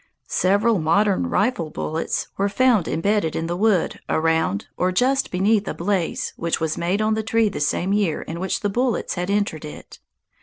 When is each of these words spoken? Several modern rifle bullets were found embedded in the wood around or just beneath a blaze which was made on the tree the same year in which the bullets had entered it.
Several 0.27 0.79
modern 0.79 1.29
rifle 1.29 1.69
bullets 1.69 2.29
were 2.35 2.49
found 2.49 2.87
embedded 2.87 3.35
in 3.35 3.45
the 3.45 3.55
wood 3.55 3.99
around 4.09 4.65
or 4.75 4.91
just 4.91 5.29
beneath 5.29 5.67
a 5.67 5.75
blaze 5.75 6.33
which 6.37 6.59
was 6.59 6.75
made 6.75 7.03
on 7.03 7.13
the 7.13 7.21
tree 7.21 7.49
the 7.49 7.59
same 7.59 7.93
year 7.93 8.23
in 8.23 8.39
which 8.39 8.61
the 8.61 8.69
bullets 8.69 9.13
had 9.13 9.29
entered 9.29 9.63
it. 9.63 9.99